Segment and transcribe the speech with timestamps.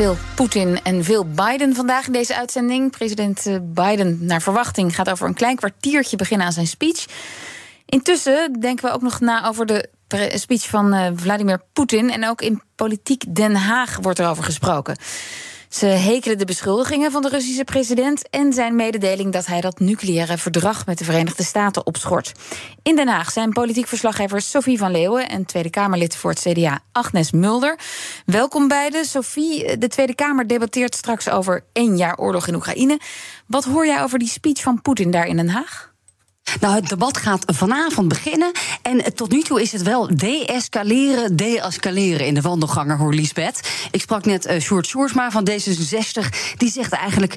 [0.00, 2.90] veel Poetin en veel Biden vandaag in deze uitzending.
[2.90, 7.06] President eh, Biden, naar verwachting, gaat over een klein kwartiertje beginnen aan zijn speech.
[7.86, 9.88] Intussen denken we ook nog na over de
[10.34, 12.10] speech van uh, Vladimir Poetin.
[12.10, 14.96] En ook in politiek Den Haag wordt erover gesproken.
[15.70, 20.38] Ze hekelen de beschuldigingen van de Russische president en zijn mededeling dat hij dat nucleaire
[20.38, 22.32] verdrag met de Verenigde Staten opschort.
[22.82, 26.80] In Den Haag zijn politiek verslaggevers Sophie van Leeuwen en Tweede Kamerlid voor het CDA
[26.92, 27.78] Agnes Mulder.
[28.26, 29.04] Welkom beiden.
[29.04, 33.00] Sophie, de Tweede Kamer debatteert straks over één jaar oorlog in Oekraïne.
[33.46, 35.89] Wat hoor jij over die speech van Poetin daar in Den Haag?
[36.60, 38.52] Nou, het debat gaat vanavond beginnen.
[38.82, 43.60] En tot nu toe is het wel de-escaleren, de-escaleren in de wandelganger, hoor Lisbeth.
[43.90, 44.90] Ik sprak net uh, Sjoerd
[45.28, 46.28] van D66.
[46.56, 47.34] Die zegt eigenlijk,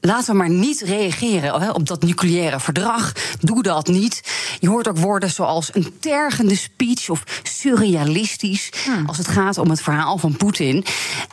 [0.00, 3.12] laten we maar niet reageren hè, op dat nucleaire verdrag.
[3.40, 4.20] Doe dat niet.
[4.60, 7.24] Je hoort ook woorden zoals een tergende speech of
[7.58, 8.70] surrealistisch...
[8.84, 9.06] Hmm.
[9.06, 10.84] als het gaat om het verhaal van Poetin.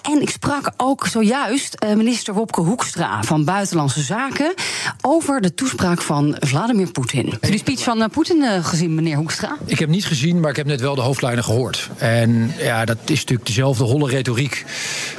[0.01, 4.53] En ik sprak ook zojuist uh, minister Wopke Hoekstra van Buitenlandse Zaken...
[5.01, 7.29] over de toespraak van Vladimir Poetin.
[7.29, 9.57] Heb je de speech van eh, Poetin uh, gezien, meneer Hoekstra?
[9.65, 11.89] Ik heb niet gezien, maar ik heb net wel de hoofdlijnen gehoord.
[11.97, 14.65] En ja, dat is natuurlijk dezelfde holle retoriek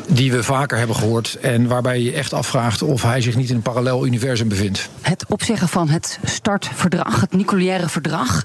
[0.08, 1.38] die we vaker hebben gehoord.
[1.40, 4.88] En waarbij je echt afvraagt of hij zich niet in een parallel universum bevindt.
[5.00, 8.42] Het opzeggen van het startverdrag, het nucleaire verdrag.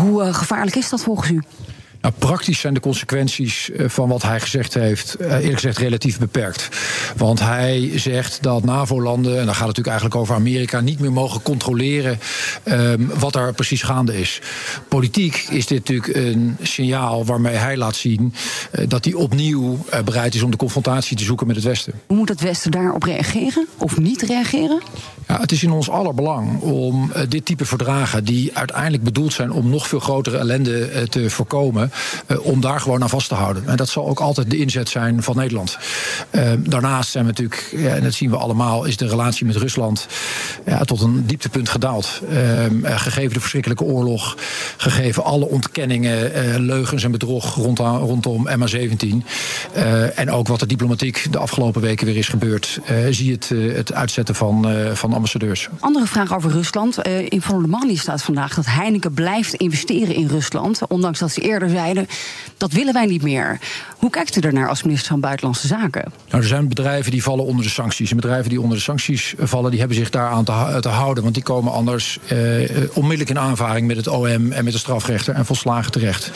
[0.00, 1.42] Hoe uh, gevaarlijk is dat volgens u?
[2.06, 6.18] Nou, praktisch zijn de consequenties eh, van wat hij gezegd heeft, eh, eerlijk gezegd, relatief
[6.18, 6.68] beperkt.
[7.16, 11.12] Want hij zegt dat NAVO-landen, en dan gaat het natuurlijk eigenlijk over Amerika, niet meer
[11.12, 12.18] mogen controleren
[12.64, 14.40] um, wat er precies gaande is.
[14.88, 18.34] Politiek is dit natuurlijk een signaal waarmee hij laat zien
[18.78, 21.92] uh, dat hij opnieuw uh, bereid is om de confrontatie te zoeken met het Westen.
[22.06, 24.80] Hoe moet het Westen daarop reageren of niet reageren?
[25.28, 29.32] Ja, het is in ons aller belang om uh, dit type verdragen, die uiteindelijk bedoeld
[29.32, 31.90] zijn om nog veel grotere ellende te voorkomen,
[32.42, 33.68] om daar gewoon aan vast te houden.
[33.68, 35.78] En dat zal ook altijd de inzet zijn van Nederland.
[36.30, 40.06] Uh, daarnaast zijn we natuurlijk, en dat zien we allemaal, is de relatie met Rusland
[40.66, 42.20] ja, tot een dieptepunt gedaald.
[42.30, 42.38] Uh,
[42.84, 44.36] gegeven de verschrikkelijke oorlog,
[44.76, 49.08] gegeven alle ontkenningen, leugens en bedrog rondom, rondom MH17.
[50.14, 52.80] en ook wat de diplomatiek de afgelopen weken weer is gebeurd,
[53.10, 55.68] zie je het, het uitzetten van, van ambassadeurs.
[55.80, 57.06] Andere vraag over Rusland.
[57.08, 61.68] in Van der staat vandaag dat Heineken blijft investeren in Rusland, ondanks dat ze eerder
[62.56, 63.58] dat willen wij niet meer.
[63.96, 66.12] Hoe kijkt u ernaar als minister van Buitenlandse Zaken?
[66.28, 68.10] Nou, er zijn bedrijven die vallen onder de sancties.
[68.10, 71.22] En bedrijven die onder de sancties vallen, die hebben zich daaraan te, te houden.
[71.22, 72.38] Want die komen anders eh,
[72.92, 76.30] onmiddellijk in aanvaring met het OM en met de strafrechter en volslagen terecht.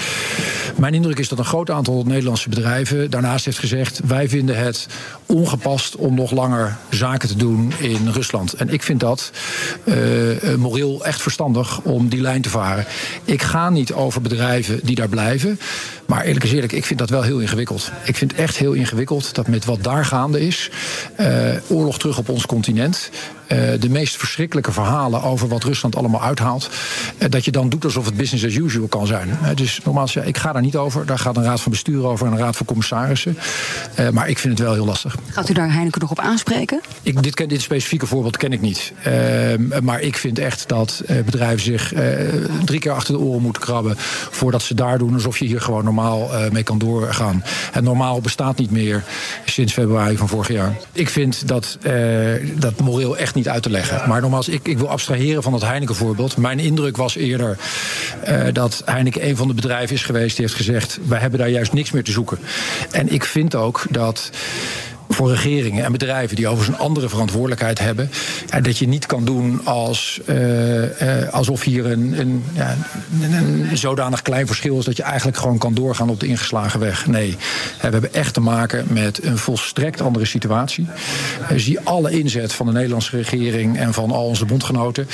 [0.77, 4.87] Mijn indruk is dat een groot aantal Nederlandse bedrijven daarnaast heeft gezegd: wij vinden het
[5.27, 8.53] ongepast om nog langer zaken te doen in Rusland.
[8.53, 9.31] En ik vind dat
[9.85, 9.95] uh,
[10.55, 12.87] moreel echt verstandig om die lijn te varen.
[13.25, 15.59] Ik ga niet over bedrijven die daar blijven bedrijven.
[16.11, 17.91] Maar eerlijk is eerlijk, ik vind dat wel heel ingewikkeld.
[18.05, 20.71] Ik vind het echt heel ingewikkeld dat met wat daar gaande is,
[21.21, 21.27] uh,
[21.69, 23.11] oorlog terug op ons continent,
[23.53, 26.71] uh, de meest verschrikkelijke verhalen over wat Rusland allemaal uithaalt,
[27.19, 29.29] uh, dat je dan doet alsof het business as usual kan zijn.
[29.29, 31.07] Uh, dus nogmaals, ja, ik ga daar niet over.
[31.07, 33.39] Daar gaat een raad van bestuur over en een raad van commissarissen.
[34.13, 35.17] maar ik vind het wel heel lastig.
[35.31, 36.81] Gaat u daar Heineken nog op aanspreken?
[37.03, 38.93] Ik, dit, dit specifieke voorbeeld ken ik niet.
[39.03, 41.93] Ehm, maar ik vind echt dat bedrijven zich
[42.65, 43.95] drie keer achter de oren moeten krabben
[44.31, 46.00] voordat ze daar doen alsof je hier gewoon normaal
[46.53, 47.45] mee kan doorgaan.
[47.73, 49.03] En normaal bestaat niet meer
[49.45, 50.77] sinds februari van vorig jaar.
[50.93, 51.79] Ik vind dat,
[52.55, 54.09] dat moreel echt niet uit te leggen.
[54.09, 56.37] Maar nogmaals, ik, ik wil abstraheren van dat Heineken-voorbeeld.
[56.37, 57.59] Mijn indruk was eerder
[58.29, 61.49] uh, dat Heineken een van de bedrijven is geweest die heeft gezegd: wij hebben daar
[61.49, 62.39] juist niks meer te zoeken.
[62.91, 64.31] En ik vind ook dat
[65.21, 68.11] voor regeringen en bedrijven die overigens een andere verantwoordelijkheid hebben.
[68.47, 72.77] Ja, dat je niet kan doen als, uh, uh, alsof hier een, een, ja,
[73.73, 77.07] zodanig klein verschil is dat je eigenlijk gewoon kan doorgaan op de ingeslagen weg.
[77.07, 77.37] Nee,
[77.81, 80.87] we hebben echt te maken met een volstrekt andere situatie.
[81.57, 85.09] Zie alle inzet van de Nederlandse regering en van al onze bondgenoten.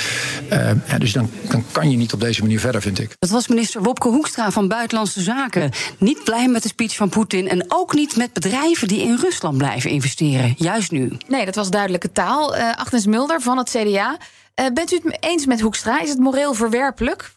[0.97, 3.15] Dus dan, dan kan je niet op deze manier verder, vind ik.
[3.19, 5.71] Dat was minister Wopke Hoekstra van Buitenlandse Zaken.
[5.97, 9.57] Niet blij met de speech van Poetin en ook niet met bedrijven die in Rusland
[9.57, 11.11] blijven investeren, juist nu.
[11.27, 12.55] Nee, dat was duidelijke taal.
[12.55, 14.17] Uh, Agnes Mulder van het CDA.
[14.59, 16.01] Uh, bent u het eens met Hoekstra?
[16.01, 17.31] Is het moreel verwerpelijk?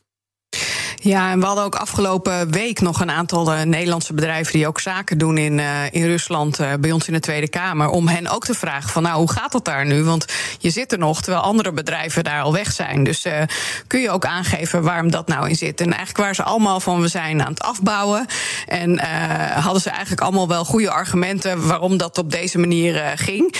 [1.03, 4.81] Ja, en we hadden ook afgelopen week nog een aantal uh, Nederlandse bedrijven die ook
[4.81, 7.89] zaken doen in, uh, in Rusland uh, bij ons in de Tweede Kamer.
[7.89, 10.05] Om hen ook te vragen van nou, hoe gaat dat daar nu?
[10.05, 10.25] Want
[10.59, 13.05] je zit er nog, terwijl andere bedrijven daar al weg zijn.
[13.05, 13.27] Dus
[13.87, 15.81] kun je ook aangeven waarom dat nou in zit.
[15.81, 18.27] En eigenlijk waren ze allemaal van we zijn aan het afbouwen.
[18.67, 18.99] En
[19.55, 23.55] hadden ze eigenlijk allemaal wel goede argumenten waarom dat op deze manier ging.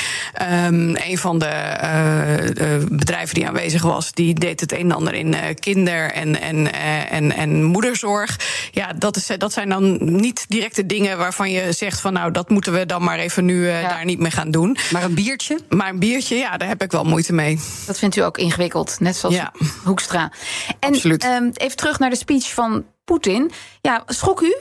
[0.67, 5.35] Um, een van de bedrijven die aanwezig was, die deed het een en ander in
[5.59, 6.73] kinder- en, en,
[7.11, 8.39] en, en moederzorg.
[8.71, 12.49] Ja, dat, is, dat zijn dan niet directe dingen waarvan je zegt van nou, dat
[12.51, 13.89] moeten we dan maar even nu uh, ja.
[13.89, 14.77] daar niet mee gaan doen.
[14.91, 15.59] Maar een biertje?
[15.69, 17.61] Maar een biertje, ja, daar heb ik wel moeite mee.
[17.87, 19.53] Dat vindt u ook ingewikkeld, net zoals ja.
[19.85, 20.33] Hoekstra.
[20.81, 21.25] En Absoluut.
[21.25, 23.51] Um, even terug naar de speech van Poetin.
[23.81, 24.57] Ja, schok u?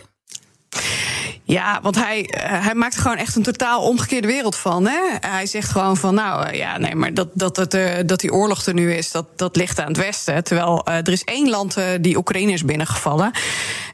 [1.50, 4.88] Ja, want hij, uh, hij maakt er gewoon echt een totaal omgekeerde wereld van.
[4.88, 5.00] Hè?
[5.20, 8.66] Hij zegt gewoon van, nou uh, ja, nee, maar dat, dat, uh, dat die oorlog
[8.66, 10.44] er nu is, dat, dat ligt aan het Westen.
[10.44, 13.32] Terwijl er is één land die Oekraïne is binnengevallen.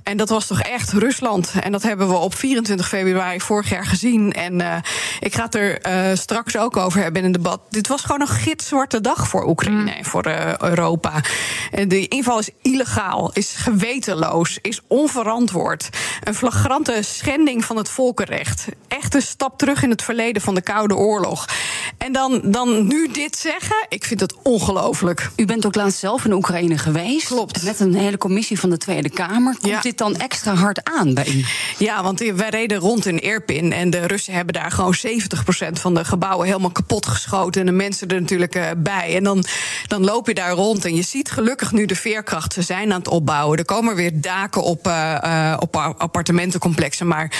[0.03, 1.53] En dat was toch echt Rusland.
[1.61, 4.33] En dat hebben we op 24 februari vorig jaar gezien.
[4.33, 4.83] En
[5.19, 5.79] ik ga het er
[6.17, 7.61] straks ook over hebben in een debat.
[7.69, 10.25] Dit was gewoon een gitzwarte dag voor Oekraïne en voor
[10.59, 11.21] Europa.
[11.87, 15.89] De inval is illegaal, is gewetenloos, is onverantwoord.
[16.25, 18.65] Een flagrante schending van het volkenrecht.
[18.87, 21.45] Echt een stap terug in het verleden van de Koude Oorlog.
[21.97, 25.29] En dan, dan nu dit zeggen, ik vind het ongelooflijk.
[25.35, 27.27] U bent ook laatst zelf in Oekraïne geweest.
[27.27, 27.63] Klopt.
[27.63, 29.53] Met een hele commissie van de Tweede Kamer.
[29.53, 29.81] Komt Ja.
[29.81, 31.45] dit dan extra hard aan bij u?
[31.77, 35.93] Ja, want wij reden rond in Irpin en de Russen hebben daar gewoon 70% van
[35.93, 37.61] de gebouwen helemaal kapot geschoten.
[37.61, 39.15] En de mensen er natuurlijk eh, bij.
[39.15, 39.43] En dan,
[39.87, 42.53] dan loop je daar rond en je ziet gelukkig nu de veerkracht.
[42.53, 43.57] Ze zijn aan het opbouwen.
[43.57, 47.07] Er komen weer daken op, eh, op appartementencomplexen.
[47.07, 47.31] Maar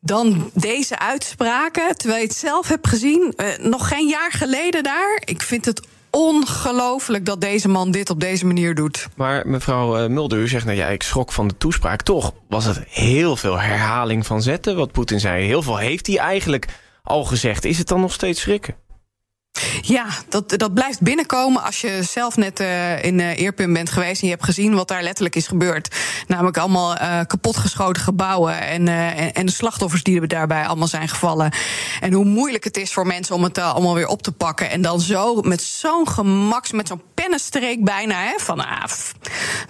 [0.00, 5.22] dan deze uitspraken, terwijl je het zelf hebt gezien, eh, nog geen jaar geleden daar.
[5.24, 9.08] Ik vind het ongelooflijk dat deze man dit op deze manier doet.
[9.16, 12.02] Maar mevrouw eh, Mulder, u zegt nou ja, ik schrok van de toespraak.
[12.02, 15.46] Toch was het heel veel herhaling van zetten, wat Poetin zei.
[15.46, 16.66] Heel veel heeft hij eigenlijk
[17.02, 17.64] al gezegd.
[17.64, 18.74] Is het dan nog steeds schrikken?
[19.80, 24.20] Ja, dat, dat blijft binnenkomen als je zelf net uh, in uh, Eerpin bent geweest
[24.20, 25.96] en je hebt gezien wat daar letterlijk is gebeurd.
[26.26, 31.08] Namelijk allemaal uh, kapotgeschoten gebouwen en, en, en de slachtoffers die er daarbij allemaal zijn
[31.08, 31.52] gevallen.
[32.00, 34.70] En hoe moeilijk het is voor mensen om het allemaal weer op te pakken.
[34.70, 38.84] En dan zo met zo'n gemak, met zo'n pennenstreek bijna, hè, van ah,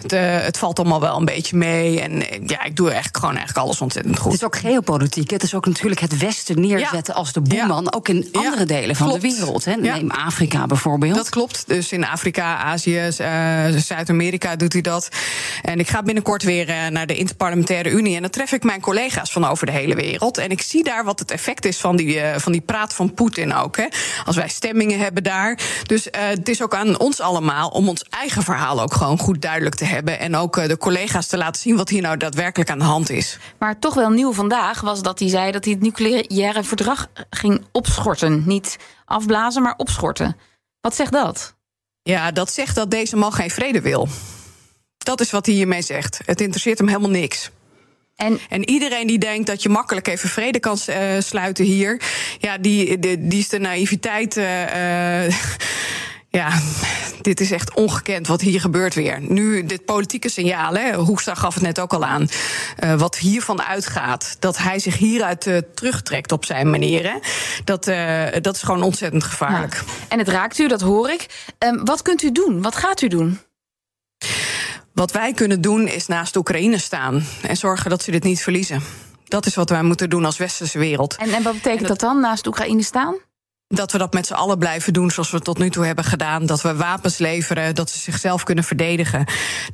[0.01, 0.11] het,
[0.45, 2.01] het, valt allemaal wel een beetje mee.
[2.01, 2.11] En
[2.45, 4.31] ja, ik doe eigenlijk gewoon eigenlijk alles ontzettend goed.
[4.31, 5.29] Het is ook geopolitiek.
[5.29, 7.19] Het is ook natuurlijk het Westen neerzetten ja.
[7.19, 7.91] als de boeman, ja.
[7.91, 9.21] ook in andere ja, delen van klopt.
[9.21, 9.65] de wereld.
[9.65, 9.75] Hè.
[9.75, 11.15] Neem Afrika bijvoorbeeld.
[11.15, 11.63] Dat klopt.
[11.67, 15.09] Dus in Afrika, Azië, uh, Zuid-Amerika doet hij dat.
[15.61, 18.15] En ik ga binnenkort weer uh, naar de Interparlementaire Unie.
[18.15, 20.37] En dan tref ik mijn collega's van over de hele wereld.
[20.37, 23.13] En ik zie daar wat het effect is van die, uh, van die praat van
[23.13, 23.77] Poetin ook.
[23.77, 23.85] Hè.
[24.25, 25.59] Als wij stemmingen hebben daar.
[25.85, 29.75] Dus het is ook aan ons allemaal om ons eigen verhaal ook gewoon goed duidelijk
[29.75, 29.90] te hebben.
[29.97, 33.37] En ook de collega's te laten zien wat hier nou daadwerkelijk aan de hand is.
[33.57, 37.65] Maar toch wel nieuw vandaag was dat hij zei dat hij het nucleaire verdrag ging
[37.71, 38.43] opschorten.
[38.45, 40.37] Niet afblazen, maar opschorten.
[40.81, 41.55] Wat zegt dat?
[42.03, 44.07] Ja, dat zegt dat deze man geen vrede wil.
[44.97, 46.19] Dat is wat hij hiermee zegt.
[46.25, 47.51] Het interesseert hem helemaal niks.
[48.15, 52.01] En, en iedereen die denkt dat je makkelijk even vrede kan uh, sluiten hier,
[52.39, 54.37] ja, die, die, die is de naïviteit.
[54.37, 55.23] Uh,
[56.31, 56.59] ja,
[57.21, 59.21] dit is echt ongekend wat hier gebeurt weer.
[59.21, 62.27] Nu, dit politieke signaal, hè, Hoekstra gaf het net ook al aan.
[62.83, 67.11] Uh, wat hiervan uitgaat, dat hij zich hieruit uh, terugtrekt op zijn manier.
[67.11, 67.17] Hè,
[67.63, 69.73] dat, uh, dat is gewoon ontzettend gevaarlijk.
[69.75, 69.81] Ja.
[70.07, 71.53] En het raakt u, dat hoor ik.
[71.59, 72.61] Um, wat kunt u doen?
[72.61, 73.39] Wat gaat u doen?
[74.93, 78.81] Wat wij kunnen doen is naast Oekraïne staan en zorgen dat ze dit niet verliezen.
[79.25, 81.15] Dat is wat wij moeten doen als westerse wereld.
[81.15, 83.15] En, en wat betekent en dat, dat dan, naast Oekraïne staan?
[83.71, 86.03] Dat we dat met z'n allen blijven doen zoals we het tot nu toe hebben
[86.03, 86.45] gedaan.
[86.45, 89.25] Dat we wapens leveren, dat ze zichzelf kunnen verdedigen.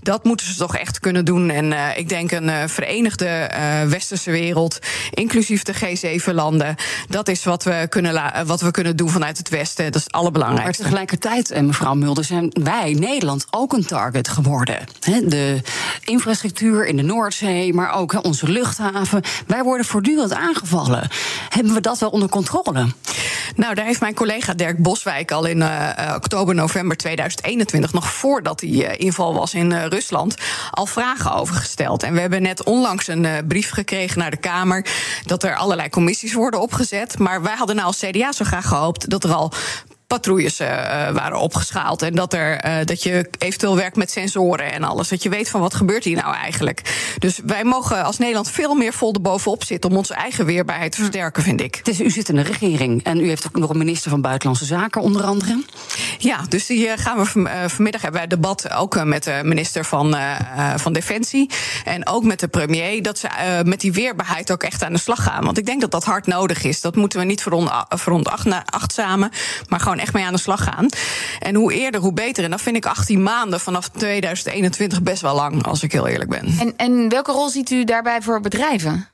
[0.01, 1.49] Dat moeten ze toch echt kunnen doen.
[1.49, 4.79] En uh, ik denk een uh, verenigde uh, westerse wereld,
[5.13, 6.75] inclusief de G7-landen...
[7.09, 9.85] dat is wat we, kunnen wat we kunnen doen vanuit het Westen.
[9.85, 10.83] Dat is het allerbelangrijkste.
[10.83, 14.77] Maar tegelijkertijd, mevrouw Mulder, zijn wij, Nederland, ook een target geworden.
[15.25, 15.61] De
[16.03, 19.21] infrastructuur in de Noordzee, maar ook onze luchthaven.
[19.47, 21.09] Wij worden voortdurend aangevallen.
[21.49, 22.87] Hebben we dat wel onder controle?
[23.55, 28.59] Nou, daar heeft mijn collega Dirk Boswijk al in uh, oktober, november 2021, nog voordat
[28.59, 30.35] die uh, inval was in Rusland,
[30.71, 32.03] al vragen over gesteld.
[32.03, 34.85] En we hebben net onlangs een brief gekregen naar de Kamer
[35.25, 37.19] dat er allerlei commissies worden opgezet.
[37.19, 39.51] Maar wij hadden nou als CDA zo graag gehoopt dat er al
[40.07, 40.67] patrouilles uh,
[41.09, 42.01] waren opgeschaald.
[42.01, 45.07] En dat, er, uh, dat je eventueel werkt met sensoren en alles.
[45.07, 46.81] Dat je weet van wat gebeurt hier nou eigenlijk.
[47.19, 49.89] Dus wij mogen als Nederland veel meer vol erbovenop zitten...
[49.89, 51.75] om onze eigen weerbaarheid te versterken, vind ik.
[51.75, 54.21] Het is, u zit in de regering en u heeft ook nog een minister van
[54.21, 55.63] Buitenlandse Zaken onder andere.
[56.17, 57.25] Ja, dus die gaan we
[57.69, 60.15] vanmiddag hebben wij debat ook met de minister van,
[60.75, 61.49] van Defensie...
[61.83, 63.27] en ook met de premier, dat ze
[63.65, 65.43] met die weerbaarheid ook echt aan de slag gaan.
[65.43, 66.81] Want ik denk dat dat hard nodig is.
[66.81, 67.43] Dat moeten we niet
[67.89, 69.31] verontachtzamen,
[69.67, 70.87] maar gewoon echt mee aan de slag gaan.
[71.39, 72.43] En hoe eerder, hoe beter.
[72.43, 76.29] En dan vind ik 18 maanden vanaf 2021 best wel lang, als ik heel eerlijk
[76.29, 76.55] ben.
[76.59, 79.07] En, en welke rol ziet u daarbij voor bedrijven?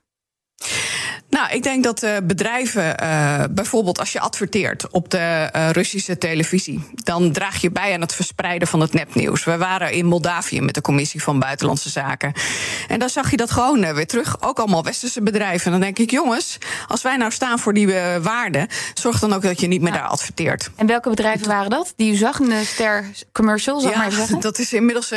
[1.34, 6.18] Nou, ik denk dat uh, bedrijven, uh, bijvoorbeeld als je adverteert op de uh, Russische
[6.18, 9.44] televisie, dan draag je bij aan het verspreiden van het nepnieuws.
[9.44, 12.34] We waren in Moldavië met de Commissie van Buitenlandse Zaken.
[12.88, 14.42] En dan zag je dat gewoon weer terug.
[14.42, 15.66] Ook allemaal westerse bedrijven.
[15.66, 17.88] En dan denk ik, jongens, als wij nou staan voor die
[18.22, 20.70] waarden, zorg dan ook dat je niet meer daar adverteert.
[20.76, 22.40] En welke bedrijven waren dat die u zag?
[22.40, 24.40] Een ster commercial, zal ja, maar zeggen?
[24.50, 25.14] Dat is inmiddels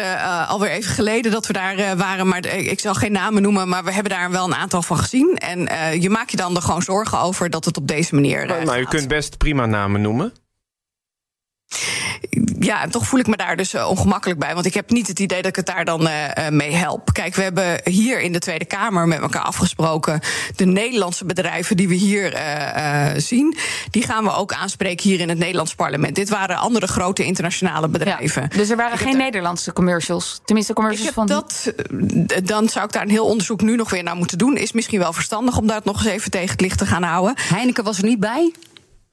[0.48, 2.28] alweer even geleden dat we daar waren.
[2.28, 5.36] Maar ik zal geen namen noemen, maar we hebben daar wel een aantal van gezien.
[5.36, 5.68] En
[6.06, 8.46] je maakt je dan er gewoon zorgen over dat het op deze manier.
[8.46, 10.32] Maar, nou, u kunt best prima namen noemen.
[12.58, 14.54] Ja, toch voel ik me daar dus uh, ongemakkelijk bij.
[14.54, 17.12] Want ik heb niet het idee dat ik het daar dan uh, mee help.
[17.12, 20.20] Kijk, we hebben hier in de Tweede Kamer met elkaar afgesproken.
[20.56, 23.56] De Nederlandse bedrijven die we hier uh, zien,
[23.90, 26.14] die gaan we ook aanspreken hier in het Nederlands parlement.
[26.14, 28.42] Dit waren andere grote internationale bedrijven.
[28.42, 30.40] Ja, dus er waren ik geen Nederlandse commercials?
[30.44, 31.26] Tenminste, commercials van.
[31.26, 31.72] Dat,
[32.44, 34.56] dan zou ik daar een heel onderzoek nu nog weer naar moeten doen.
[34.56, 37.34] Is misschien wel verstandig om daar nog eens even tegen het licht te gaan houden.
[37.36, 38.52] Heineken was er niet bij?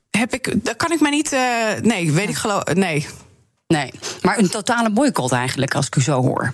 [0.10, 1.34] Heb ik, dat kan ik mij niet.
[1.34, 1.40] Uh,
[1.82, 2.64] nee, weet ik geloof.
[2.74, 3.08] Nee.
[3.74, 6.53] Nee, maar een totale boycott eigenlijk, als ik u zo hoor.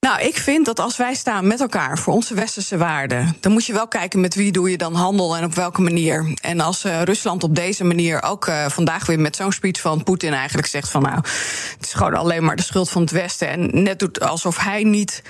[0.00, 3.66] Nou, ik vind dat als wij staan met elkaar voor onze westerse waarden, dan moet
[3.66, 6.34] je wel kijken met wie doe je dan handel en op welke manier.
[6.42, 10.02] En als uh, Rusland op deze manier ook uh, vandaag weer met zo'n speech van
[10.02, 13.48] Poetin eigenlijk zegt van nou, het is gewoon alleen maar de schuld van het Westen
[13.48, 15.22] en net doet alsof hij niet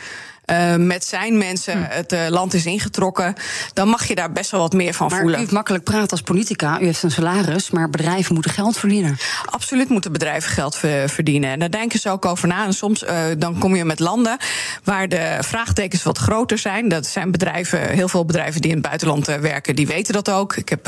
[0.50, 1.84] uh, met zijn mensen hm.
[1.88, 3.34] het uh, land is ingetrokken,
[3.72, 5.36] dan mag je daar best wel wat meer van maar voelen.
[5.36, 9.16] U heeft makkelijk praten als politica, u heeft een salaris, maar bedrijven moeten geld verdienen.
[9.44, 10.76] Absoluut moeten bedrijven geld
[11.06, 11.50] verdienen.
[11.50, 12.64] En daar denken ze ook over na.
[12.64, 14.36] En soms uh, dan kom je met landen
[14.84, 16.88] waar de vraagtekens wat groter zijn.
[16.88, 20.56] Dat zijn bedrijven, heel veel bedrijven die in het buitenland werken, die weten dat ook.
[20.56, 20.86] Ik heb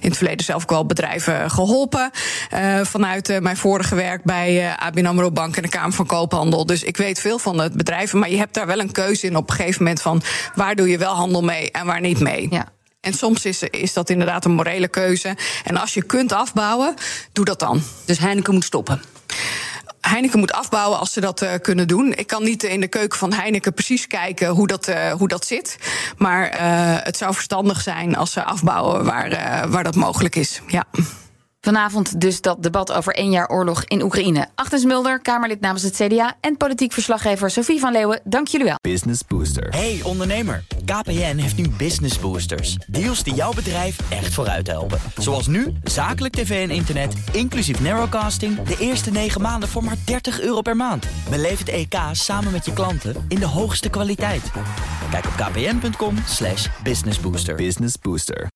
[0.00, 2.10] in het verleden zelf ook wel bedrijven geholpen
[2.82, 6.66] vanuit mijn vorige werk bij ABN AMRO Bank en de Kamer van Koophandel.
[6.66, 9.36] Dus ik weet veel van het bedrijven, maar je hebt daar wel een keuze in
[9.36, 10.22] op een gegeven moment van
[10.54, 12.46] waar doe je wel handel mee en waar niet mee.
[12.50, 12.68] Ja.
[13.00, 15.36] En soms is, is dat inderdaad een morele keuze.
[15.64, 16.94] En als je kunt afbouwen,
[17.32, 17.82] doe dat dan.
[18.04, 19.02] Dus Heineken moet stoppen.
[20.00, 22.12] Heineken moet afbouwen als ze dat uh, kunnen doen.
[22.14, 25.46] Ik kan niet in de keuken van Heineken precies kijken hoe dat, uh, hoe dat
[25.46, 25.76] zit.
[26.16, 30.60] Maar uh, het zou verstandig zijn als ze afbouwen waar, waar dat mogelijk is.
[30.66, 30.84] Ja.
[31.60, 34.48] Vanavond dus dat debat over één jaar oorlog in Oekraïne.
[34.54, 36.36] Agnes Mulder, Kamerlid namens het CDA...
[36.40, 38.76] en politiek verslaggever Sophie van Leeuwen, dank jullie wel.
[38.80, 39.68] Business Booster.
[39.68, 42.76] Hey ondernemer, KPN heeft nu Business Boosters.
[42.86, 44.98] Deals die jouw bedrijf echt vooruit helpen.
[45.18, 48.62] Zoals nu, zakelijk tv en internet, inclusief narrowcasting...
[48.62, 51.06] de eerste negen maanden voor maar 30 euro per maand.
[51.30, 54.50] Beleef het EK samen met je klanten in de hoogste kwaliteit.
[55.10, 56.14] Kijk op kpn.com
[56.82, 57.54] businessbooster.
[57.54, 58.48] Business Booster.